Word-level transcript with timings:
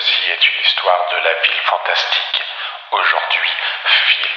Ceci 0.00 0.22
est 0.28 0.42
une 0.50 0.60
histoire 0.66 1.02
de 1.12 1.18
la 1.22 1.34
ville 1.44 1.62
fantastique, 1.70 2.38
aujourd'hui 2.90 3.50
Phil. 4.10 4.34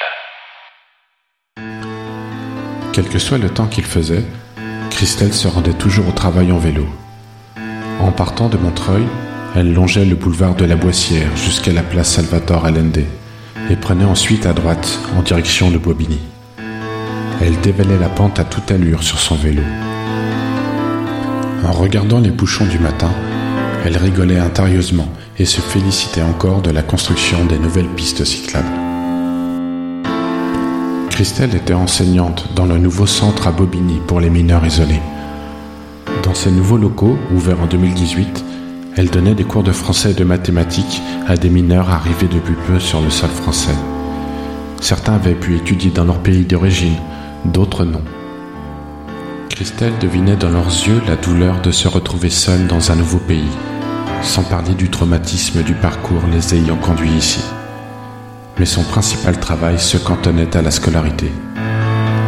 Quel 2.94 3.08
que 3.10 3.18
soit 3.18 3.40
le 3.40 3.50
temps 3.50 3.66
qu'il 3.66 3.86
faisait, 3.86 4.24
Christelle 4.92 5.34
se 5.34 5.48
rendait 5.48 5.74
toujours 5.74 6.10
au 6.10 6.12
travail 6.12 6.52
en 6.52 6.60
vélo. 6.60 6.86
En 8.00 8.12
partant 8.12 8.50
de 8.50 8.58
Montreuil, 8.58 9.08
elle 9.56 9.74
longeait 9.74 10.06
le 10.06 10.16
boulevard 10.16 10.54
de 10.54 10.66
la 10.66 10.76
Boissière 10.76 11.36
jusqu'à 11.36 11.72
la 11.72 11.82
place 11.82 12.10
Salvatore 12.10 12.66
Allende 12.66 13.06
et 13.72 13.76
prenait 13.76 14.06
ensuite 14.06 14.46
à 14.46 14.54
droite 14.54 15.00
en 15.18 15.24
direction 15.24 15.72
de 15.72 15.80
Bobigny. 15.80 16.20
Elle 17.42 17.60
dévalait 17.62 17.98
la 17.98 18.10
pente 18.10 18.38
à 18.40 18.44
toute 18.44 18.70
allure 18.70 19.02
sur 19.02 19.18
son 19.18 19.36
vélo. 19.36 19.64
En 21.66 21.72
regardant 21.72 22.20
les 22.20 22.32
bouchons 22.32 22.66
du 22.66 22.78
matin, 22.78 23.12
elle 23.86 23.98
rigolait 23.98 24.40
intérieusement 24.40 25.08
et 25.40 25.46
se 25.46 25.62
félicitait 25.62 26.22
encore 26.22 26.62
de 26.62 26.72
la 26.72 26.82
construction 26.82 27.46
des 27.46 27.60
nouvelles 27.60 27.90
pistes 27.90 28.26
cyclables. 28.26 28.68
Christelle 31.10 31.56
était 31.56 31.74
enseignante 31.74 32.50
dans 32.56 32.66
le 32.66 32.78
nouveau 32.78 33.08
centre 33.08 33.48
à 33.48 33.52
Bobigny 33.52 34.00
pour 34.06 34.20
les 34.20 34.30
mineurs 34.30 34.66
isolés. 34.66 35.02
Dans 36.24 36.34
ces 36.34 36.52
nouveaux 36.52 36.78
locaux, 36.78 37.18
ouverts 37.34 37.62
en 37.62 37.66
2018, 37.66 38.44
elle 38.98 39.10
donnait 39.10 39.36
des 39.36 39.44
cours 39.44 39.64
de 39.64 39.72
français 39.72 40.12
et 40.12 40.16
de 40.16 40.24
mathématiques 40.24 41.02
à 41.28 41.36
des 41.36 41.50
mineurs 41.50 41.90
arrivés 41.90 42.28
depuis 42.28 42.56
peu 42.68 42.80
sur 42.80 43.02
le 43.02 43.10
sol 43.10 43.30
français. 43.30 43.76
Certains 44.82 45.14
avaient 45.14 45.36
pu 45.36 45.56
étudier 45.56 45.92
dans 45.92 46.06
leur 46.06 46.20
pays 46.20 46.46
d'origine, 46.46 46.98
d'autres 47.46 47.86
non. 47.86 48.02
Christelle 49.50 49.98
devinait 50.00 50.36
dans 50.36 50.50
leurs 50.50 50.68
yeux 50.68 51.02
la 51.08 51.16
douleur 51.16 51.62
de 51.62 51.72
se 51.72 51.88
retrouver 51.88 52.30
seule 52.30 52.68
dans 52.68 52.92
un 52.92 52.96
nouveau 52.96 53.18
pays, 53.18 53.50
sans 54.22 54.44
parler 54.44 54.74
du 54.74 54.90
traumatisme 54.90 55.64
du 55.64 55.74
parcours 55.74 56.22
les 56.32 56.56
ayant 56.56 56.76
conduits 56.76 57.18
ici. 57.18 57.44
Mais 58.60 58.66
son 58.66 58.84
principal 58.84 59.40
travail 59.40 59.80
se 59.80 59.98
cantonnait 59.98 60.56
à 60.56 60.62
la 60.62 60.72
scolarité. 60.72 61.32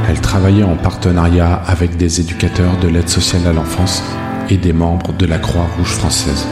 Elle 0.07 0.21
travaillait 0.21 0.63
en 0.63 0.75
partenariat 0.75 1.53
avec 1.67 1.97
des 1.97 2.19
éducateurs 2.19 2.77
de 2.79 2.87
l'aide 2.87 3.09
sociale 3.09 3.45
à 3.47 3.53
l'enfance 3.53 4.03
et 4.49 4.57
des 4.57 4.73
membres 4.73 5.13
de 5.13 5.25
la 5.25 5.37
Croix-Rouge 5.37 5.93
française. 5.93 6.47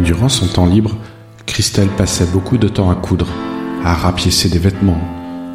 Durant 0.00 0.28
son 0.28 0.46
temps 0.46 0.66
libre, 0.66 0.96
Christelle 1.46 1.88
passait 1.88 2.26
beaucoup 2.26 2.58
de 2.58 2.68
temps 2.68 2.90
à 2.90 2.94
coudre, 2.94 3.28
à 3.84 3.94
rapiécer 3.94 4.48
des 4.48 4.58
vêtements, 4.58 5.00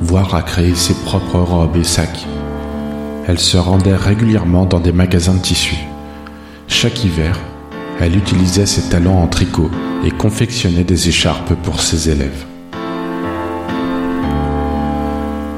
voire 0.03 0.35
à 0.35 0.41
créer 0.41 0.75
ses 0.75 0.93
propres 0.93 1.39
robes 1.39 1.75
et 1.77 1.83
sacs. 1.83 2.27
Elle 3.27 3.39
se 3.39 3.57
rendait 3.57 3.95
régulièrement 3.95 4.65
dans 4.65 4.79
des 4.79 4.91
magasins 4.91 5.33
de 5.33 5.41
tissus. 5.41 5.87
Chaque 6.67 7.03
hiver, 7.03 7.39
elle 7.99 8.15
utilisait 8.15 8.65
ses 8.65 8.89
talents 8.89 9.21
en 9.21 9.27
tricot 9.27 9.71
et 10.03 10.11
confectionnait 10.11 10.83
des 10.83 11.09
écharpes 11.09 11.53
pour 11.63 11.81
ses 11.81 12.09
élèves. 12.09 12.45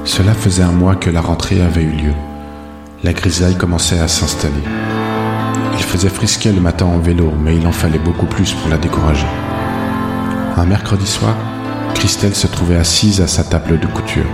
Cela 0.06 0.34
faisait 0.34 0.64
un 0.64 0.72
mois 0.72 0.96
que 0.96 1.10
la 1.10 1.22
rentrée 1.22 1.62
avait 1.62 1.84
eu 1.84 1.92
lieu 1.92 2.14
la 3.06 3.14
grisaille 3.14 3.56
commençait 3.56 4.00
à 4.00 4.08
s'installer. 4.08 4.64
Il 5.74 5.84
faisait 5.84 6.10
frisquer 6.10 6.52
le 6.52 6.60
matin 6.60 6.88
en 6.88 6.98
vélo, 6.98 7.32
mais 7.40 7.56
il 7.56 7.68
en 7.68 7.72
fallait 7.72 8.00
beaucoup 8.00 8.26
plus 8.26 8.52
pour 8.54 8.68
la 8.68 8.80
décourager. 8.80 9.28
Un 10.58 10.66
mercredi 10.66 11.06
soir, 11.06 11.36
Christelle 11.94 12.36
se 12.36 12.48
trouvait 12.48 12.78
assise 12.78 13.22
à 13.22 13.28
sa 13.28 13.44
table 13.44 13.80
de 13.80 13.88
couture. 13.88 14.26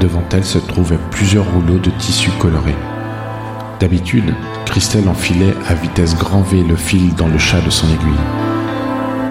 Devant 0.00 0.24
elle 0.32 0.44
se 0.44 0.58
trouvaient 0.58 0.98
plusieurs 1.10 1.50
rouleaux 1.52 1.78
de 1.78 1.90
tissus 1.90 2.30
colorés. 2.38 2.76
D'habitude, 3.80 4.34
Christelle 4.64 5.08
enfilait 5.08 5.54
à 5.68 5.74
vitesse 5.74 6.16
grand 6.16 6.42
V 6.42 6.62
le 6.62 6.76
fil 6.76 7.14
dans 7.14 7.28
le 7.28 7.38
chat 7.38 7.60
de 7.60 7.70
son 7.70 7.86
aiguille. 7.86 8.24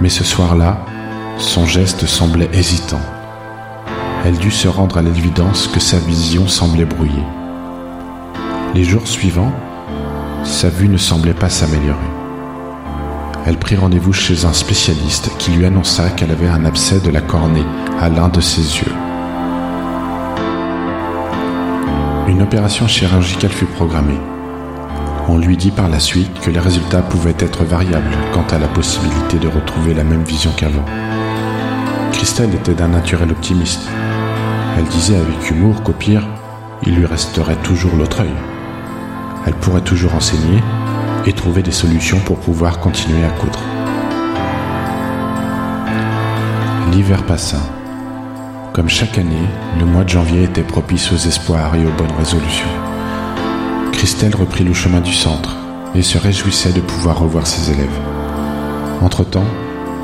Mais 0.02 0.10
ce 0.10 0.24
soir-là, 0.24 0.86
son 1.38 1.66
geste 1.66 2.06
semblait 2.06 2.50
hésitant. 2.54 3.02
Elle 4.26 4.38
dut 4.38 4.52
se 4.52 4.68
rendre 4.68 4.98
à 4.98 5.02
l'évidence 5.02 5.68
que 5.68 5.80
sa 5.80 6.00
vision 6.00 6.48
semblait 6.48 6.86
brouillée. 6.86 7.24
Les 8.74 8.84
jours 8.84 9.08
suivants, 9.08 9.54
sa 10.44 10.70
vue 10.70 10.90
ne 10.90 10.98
semblait 10.98 11.34
pas 11.34 11.50
s'améliorer. 11.50 12.17
Elle 13.48 13.58
prit 13.58 13.78
rendez-vous 13.78 14.12
chez 14.12 14.44
un 14.44 14.52
spécialiste 14.52 15.32
qui 15.38 15.52
lui 15.52 15.66
annonça 15.66 16.10
qu'elle 16.10 16.32
avait 16.32 16.50
un 16.50 16.66
abcès 16.66 17.00
de 17.00 17.10
la 17.10 17.22
cornée 17.22 17.64
à 17.98 18.10
l'un 18.10 18.28
de 18.28 18.42
ses 18.42 18.60
yeux. 18.60 18.92
Une 22.28 22.42
opération 22.42 22.90
chirurgicale 22.90 23.52
fut 23.52 23.66
programmée. 23.66 24.20
On 25.30 25.38
lui 25.38 25.56
dit 25.56 25.72
par 25.72 25.88
la 25.88 26.02
suite 26.02 26.42
que 26.42 26.52
les 26.52 26.60
résultats 26.60 27.02
pouvaient 27.02 27.38
être 27.40 27.64
variables 27.64 28.18
quant 28.34 28.46
à 28.52 28.60
la 28.60 28.68
possibilité 28.68 29.38
de 29.40 29.48
retrouver 29.48 29.94
la 29.94 30.04
même 30.04 30.24
vision 30.24 30.52
qu'avant. 30.52 30.86
Christelle 32.12 32.54
était 32.54 32.74
d'un 32.74 32.90
naturel 32.90 33.32
optimiste. 33.32 33.88
Elle 34.78 34.88
disait 34.88 35.16
avec 35.16 35.50
humour 35.50 35.84
qu'au 35.84 35.94
pire, 35.94 36.28
il 36.86 36.96
lui 36.96 37.06
resterait 37.06 37.56
toujours 37.64 37.96
l'autre 37.96 38.20
œil 38.20 38.36
elle 39.48 39.54
pourrait 39.54 39.82
toujours 39.82 40.14
enseigner 40.14 40.62
et 41.28 41.34
trouver 41.34 41.62
des 41.62 41.74
solutions 41.74 42.20
pour 42.22 42.40
pouvoir 42.40 42.80
continuer 42.80 43.24
à 43.26 43.30
coudre. 43.30 43.60
L'hiver 46.92 47.24
passa. 47.24 47.58
Comme 48.74 48.88
chaque 48.88 49.18
année, 49.18 49.48
le 49.78 49.86
mois 49.86 50.06
de 50.06 50.10
janvier 50.10 50.44
était 50.44 50.64
propice 50.64 51.12
aux 51.12 51.18
espoirs 51.18 51.76
et 51.76 51.86
aux 51.86 51.92
bonnes 51.92 52.16
résolutions. 52.18 52.70
Christelle 53.92 54.36
reprit 54.36 54.64
le 54.64 54.74
chemin 54.74 55.02
du 55.02 55.14
centre 55.14 55.58
et 55.94 56.02
se 56.02 56.18
réjouissait 56.18 56.72
de 56.72 56.82
pouvoir 56.82 57.20
revoir 57.20 57.46
ses 57.46 57.72
élèves. 57.72 58.00
Entre-temps, 59.02 59.48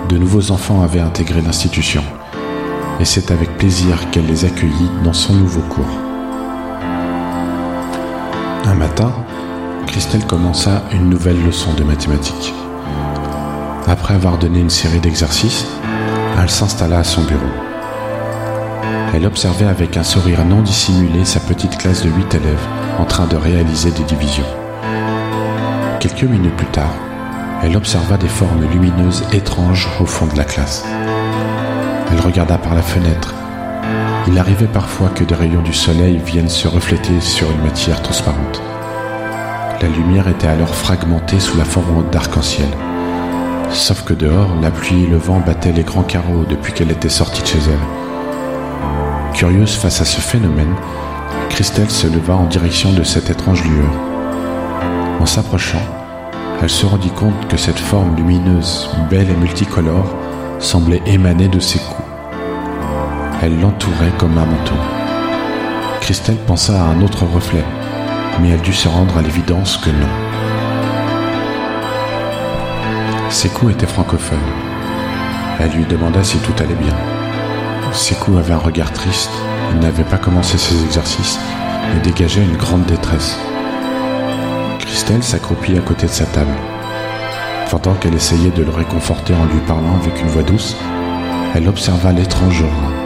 de 0.10 0.18
nouveaux 0.18 0.52
enfants 0.52 0.82
avaient 0.82 1.00
intégré 1.00 1.42
l'institution 1.42 2.04
et 3.00 3.06
c'est 3.06 3.32
avec 3.32 3.58
plaisir 3.58 4.10
qu'elle 4.12 4.26
les 4.26 4.44
accueillit 4.44 4.90
dans 5.04 5.14
son 5.14 5.34
nouveau 5.34 5.62
cours. 5.62 5.86
Un 8.66 8.76
matin, 8.76 9.14
Christelle 9.88 10.26
commença 10.26 10.84
une 10.92 11.10
nouvelle 11.10 11.44
leçon 11.44 11.74
de 11.74 11.84
mathématiques. 11.84 12.54
Après 13.88 14.14
avoir 14.14 14.38
donné 14.38 14.60
une 14.60 14.70
série 14.70 15.00
d'exercices, 15.00 15.66
elle 16.42 16.50
s'installa 16.50 17.00
à 17.00 17.04
son 17.04 17.24
bureau. 17.24 17.42
Elle 19.14 19.26
observait 19.26 19.66
avec 19.66 19.96
un 19.98 20.04
sourire 20.04 20.44
non 20.46 20.62
dissimulé 20.62 21.26
sa 21.26 21.40
petite 21.40 21.78
classe 21.78 22.04
de 22.04 22.10
huit 22.10 22.34
élèves 22.34 22.66
en 22.98 23.06
train 23.06 23.28
de 23.28 23.36
réaliser 23.36 23.92
des 23.92 24.04
divisions. 24.04 24.48
Quelques 26.00 26.24
minutes 26.24 26.56
plus 26.58 26.68
tard, 26.68 26.94
elle 27.62 27.78
observa 27.78 28.18
des 28.18 28.28
formes 28.28 28.66
lumineuses 28.72 29.24
étranges 29.32 29.88
au 30.00 30.06
fond 30.06 30.26
de 30.26 30.36
la 30.36 30.44
classe. 30.44 30.84
Elle 32.12 32.20
regarda 32.20 32.58
par 32.58 32.76
la 32.76 32.82
fenêtre. 32.82 33.34
Il 34.28 34.38
arrivait 34.40 34.68
parfois 34.68 35.10
que 35.10 35.24
des 35.24 35.36
rayons 35.36 35.62
du 35.62 35.74
soleil 35.74 36.18
viennent 36.26 36.50
se 36.50 36.68
refléter 36.68 37.22
sur 37.22 37.50
une 37.52 37.62
matière 37.62 38.02
transparente. 38.02 38.62
La 39.82 39.90
lumière 39.90 40.28
était 40.28 40.48
alors 40.48 40.74
fragmentée 40.74 41.40
sous 41.40 41.58
la 41.58 41.66
forme 41.66 42.06
d'arc-en-ciel. 42.12 42.70
Sauf 43.72 44.04
que 44.04 44.14
dehors, 44.14 44.50
la 44.62 44.72
pluie 44.72 45.04
et 45.04 45.08
le 45.08 45.18
vent 45.18 45.40
battaient 45.40 45.72
les 45.72 45.84
grands 45.84 46.04
carreaux 46.04 46.46
depuis 46.48 46.74
qu'elle 46.74 46.92
était 46.92 47.10
sortie 47.10 47.42
de 47.42 47.48
chez 47.48 47.60
elle. 47.68 49.34
Curieuse 49.34 49.76
face 49.76 50.00
à 50.00 50.06
ce 50.06 50.22
phénomène, 50.22 50.76
Christelle 51.50 51.90
se 51.90 52.08
leva 52.08 52.36
en 52.36 52.46
direction 52.46 52.94
de 52.94 53.04
cette 53.04 53.30
étrange 53.30 53.64
lueur. 53.64 53.92
En 55.20 55.26
s'approchant, 55.26 55.82
elle 56.62 56.70
se 56.70 56.86
rendit 56.86 57.10
compte 57.10 57.48
que 57.50 57.58
cette 57.58 57.80
forme 57.80 58.16
lumineuse, 58.16 58.90
belle 59.10 59.30
et 59.30 59.36
multicolore, 59.36 60.16
semblait 60.60 61.02
émaner 61.06 61.48
de 61.48 61.60
ses 61.60 61.80
coups. 61.80 62.10
Elle 63.42 63.60
l'entourait 63.60 64.14
comme 64.18 64.38
un 64.38 64.46
manteau. 64.46 64.76
Christelle 66.00 66.38
pensa 66.48 66.74
à 66.74 66.86
un 66.86 67.02
autre 67.02 67.26
reflet, 67.26 67.66
mais 68.40 68.50
elle 68.50 68.62
dut 68.62 68.74
se 68.74 68.88
rendre 68.88 69.18
à 69.18 69.22
l'évidence 69.22 69.78
que 69.78 69.90
non. 69.90 70.08
Sekou 73.30 73.70
était 73.70 73.88
francophone. 73.88 74.38
Elle 75.60 75.72
lui 75.72 75.86
demanda 75.86 76.24
si 76.24 76.38
tout 76.38 76.54
allait 76.60 76.76
bien. 76.76 76.96
Sekou 77.92 78.38
avait 78.38 78.54
un 78.54 78.58
regard 78.58 78.92
triste, 78.92 79.32
il 79.72 79.80
n'avait 79.80 80.04
pas 80.04 80.18
commencé 80.18 80.58
ses 80.58 80.84
exercices 80.84 81.40
et 81.96 82.00
dégageait 82.00 82.44
une 82.44 82.58
grande 82.58 82.86
détresse. 82.86 83.38
Christelle 84.80 85.24
s'accroupit 85.24 85.78
à 85.78 85.82
côté 85.82 86.08
de 86.08 86.12
sa 86.12 86.26
table. 86.26 86.56
Pendant 87.70 87.96
qu'elle 87.96 88.14
essayait 88.14 88.52
de 88.52 88.64
le 88.64 88.72
réconforter 88.72 89.34
en 89.34 89.46
lui 89.46 89.60
parlant 89.68 89.96
avec 89.96 90.22
une 90.22 90.28
voix 90.28 90.44
douce, 90.44 90.76
elle 91.56 91.68
observa 91.68 92.12
l'étrange 92.12 92.62
aura. 92.62 93.03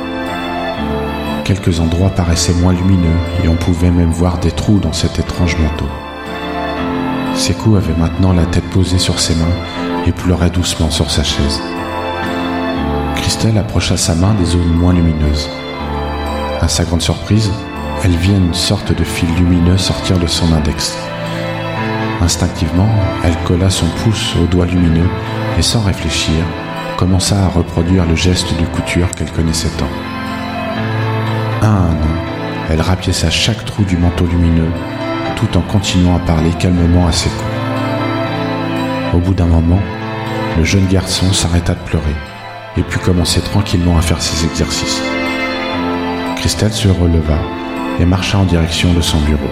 Quelques 1.47 1.79
endroits 1.79 2.09
paraissaient 2.09 2.55
moins 2.55 2.73
lumineux 2.73 3.15
et 3.41 3.47
on 3.47 3.55
pouvait 3.55 3.89
même 3.89 4.11
voir 4.11 4.37
des 4.37 4.51
trous 4.51 4.79
dans 4.79 4.91
cet 4.91 5.17
étrange 5.17 5.55
manteau. 5.57 5.87
Sekou 7.35 7.77
avait 7.77 7.95
maintenant 7.97 8.33
la 8.33 8.45
tête 8.45 8.69
posée 8.69 8.97
sur 8.97 9.17
ses 9.21 9.33
mains 9.33 10.03
et 10.05 10.11
pleurait 10.11 10.49
doucement 10.49 10.91
sur 10.91 11.09
sa 11.09 11.23
chaise. 11.23 11.61
Christelle 13.15 13.57
approcha 13.57 13.95
sa 13.95 14.13
main 14.13 14.33
des 14.33 14.43
zones 14.43 14.73
moins 14.73 14.91
lumineuses. 14.91 15.49
À 16.59 16.67
sa 16.67 16.83
grande 16.83 17.01
surprise, 17.01 17.49
elle 18.03 18.17
vit 18.17 18.35
une 18.35 18.53
sorte 18.53 18.91
de 18.91 19.05
fil 19.05 19.33
lumineux 19.35 19.77
sortir 19.77 20.19
de 20.19 20.27
son 20.27 20.51
index. 20.51 20.97
Instinctivement, 22.19 22.89
elle 23.23 23.37
colla 23.45 23.69
son 23.69 23.87
pouce 24.03 24.35
au 24.35 24.47
doigt 24.47 24.65
lumineux 24.65 25.09
et 25.57 25.61
sans 25.61 25.81
réfléchir, 25.81 26.43
commença 26.97 27.41
à 27.41 27.47
reproduire 27.47 28.05
le 28.05 28.17
geste 28.17 28.53
de 28.59 28.65
couture 28.65 29.11
qu'elle 29.11 29.31
connaissait 29.31 29.71
tant. 29.77 30.06
Un 31.67 31.73
à 31.73 32.71
elle 32.71 32.79
rapiéça 32.79 33.29
chaque 33.29 33.65
trou 33.65 33.83
du 33.83 33.97
manteau 33.97 34.25
lumineux 34.25 34.71
tout 35.35 35.57
en 35.57 35.61
continuant 35.61 36.15
à 36.15 36.19
parler 36.19 36.51
calmement 36.51 37.07
à 37.07 37.11
ses 37.11 37.29
coups. 37.29 39.13
Au 39.13 39.17
bout 39.17 39.33
d'un 39.33 39.47
moment, 39.47 39.81
le 40.57 40.63
jeune 40.63 40.87
garçon 40.87 41.33
s'arrêta 41.33 41.73
de 41.73 41.79
pleurer 41.79 42.15
et 42.77 42.83
put 42.83 42.99
commencer 42.99 43.41
tranquillement 43.41 43.97
à 43.97 44.01
faire 44.01 44.21
ses 44.21 44.45
exercices. 44.45 45.01
Christelle 46.37 46.71
se 46.71 46.87
releva 46.87 47.37
et 47.99 48.05
marcha 48.05 48.37
en 48.37 48.45
direction 48.45 48.93
de 48.93 49.01
son 49.01 49.19
bureau. 49.19 49.51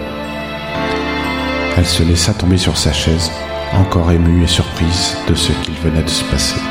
Elle 1.75 1.85
se 1.85 2.03
laissa 2.03 2.33
tomber 2.33 2.57
sur 2.57 2.77
sa 2.77 2.93
chaise, 2.93 3.29
encore 3.73 4.09
émue 4.09 4.41
et 4.41 4.47
surprise 4.47 5.17
de 5.27 5.35
ce 5.35 5.51
qu'il 5.51 5.75
venait 5.83 6.03
de 6.03 6.09
se 6.09 6.23
passer. 6.23 6.61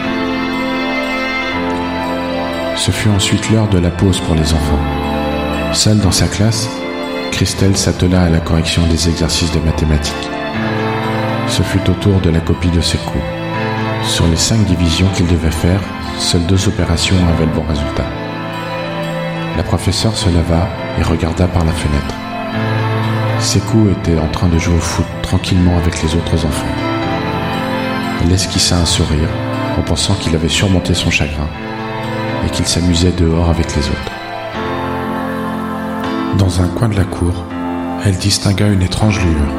Ce 2.77 2.91
fut 2.91 3.11
ensuite 3.11 3.51
l'heure 3.51 3.69
de 3.69 3.79
la 3.79 3.91
pause 3.91 4.21
pour 4.21 4.35
les 4.35 4.55
enfants. 4.55 5.04
Seule 5.75 5.99
dans 5.99 6.13
sa 6.13 6.29
classe, 6.29 6.69
Christelle 7.33 7.77
s'attela 7.77 8.23
à 8.23 8.31
la 8.31 8.39
correction 8.39 8.87
des 8.87 9.09
exercices 9.09 9.51
de 9.51 9.59
mathématiques. 9.59 10.15
Ce 11.49 11.63
fut 11.63 11.91
au 11.91 11.95
tour 11.95 12.21
de 12.21 12.31
la 12.31 12.39
copie 12.39 12.71
de 12.71 12.81
ses 12.81 12.97
cours. 12.99 13.21
Sur 14.05 14.25
les 14.29 14.37
cinq 14.37 14.65
divisions 14.67 15.09
qu'il 15.17 15.27
devait 15.27 15.51
faire, 15.51 15.81
seules 16.17 16.47
deux 16.47 16.69
opérations 16.69 17.17
avaient 17.29 17.47
le 17.47 17.53
bon 17.53 17.65
résultat. 17.69 18.07
La 19.57 19.65
professeure 19.65 20.17
se 20.17 20.31
leva 20.31 20.69
et 20.97 21.03
regarda 21.03 21.49
par 21.49 21.65
la 21.65 21.73
fenêtre. 21.73 22.15
Sekou 23.41 23.91
était 23.91 24.19
en 24.19 24.29
train 24.29 24.49
de 24.49 24.59
jouer 24.59 24.77
au 24.77 24.81
foot 24.81 25.07
tranquillement 25.23 25.77
avec 25.77 26.01
les 26.05 26.15
autres 26.15 26.47
enfants. 26.47 26.75
Elle 28.23 28.33
esquissa 28.33 28.77
un 28.77 28.87
sourire 28.87 29.29
en 29.77 29.83
pensant 29.83 30.15
qu'il 30.15 30.37
avait 30.37 30.49
surmonté 30.49 30.95
son 30.95 31.11
chagrin 31.11 31.49
et 32.47 32.51
qu'il 32.51 32.65
s'amusait 32.65 33.13
dehors 33.13 33.51
avec 33.51 33.75
les 33.75 33.89
autres. 33.89 34.24
Dans 36.39 36.61
un 36.61 36.67
coin 36.67 36.89
de 36.89 36.97
la 36.97 37.05
cour, 37.05 37.33
elle 38.05 38.17
distingua 38.17 38.67
une 38.67 38.83
étrange 38.83 39.21
lueur. 39.21 39.53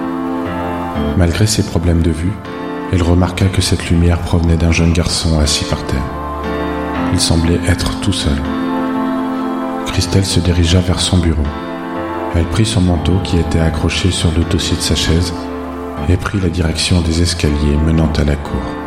Malgré 1.18 1.48
ses 1.48 1.63
problèmes 1.63 2.01
de 2.01 2.12
vue, 2.12 2.33
elle 2.92 3.01
remarqua 3.01 3.45
que 3.45 3.62
cette 3.62 3.89
lumière 3.89 4.19
provenait 4.19 4.57
d'un 4.57 4.74
jeune 4.74 4.92
garçon 4.92 5.39
assis 5.39 5.63
par 5.66 5.83
terre. 5.86 6.04
Il 7.13 7.19
semblait 7.19 7.62
être 7.68 8.01
tout 8.01 8.12
seul. 8.12 8.38
Christelle 9.88 10.25
se 10.25 10.42
dirigea 10.42 10.81
vers 10.81 11.00
son 11.00 11.18
bureau. 11.18 11.48
Elle 12.36 12.50
prit 12.50 12.66
son 12.66 12.81
manteau 12.81 13.19
qui 13.24 13.38
était 13.38 13.60
accroché 13.60 14.12
sur 14.12 14.31
le 14.38 14.44
dossier 14.44 14.75
de 14.75 14.81
sa 14.81 14.95
chaise 14.95 15.33
et 16.10 16.18
prit 16.18 16.42
la 16.42 16.50
direction 16.50 17.00
des 17.00 17.22
escaliers 17.22 17.77
menant 17.86 18.12
à 18.18 18.25
la 18.25 18.36
cour. 18.36 18.85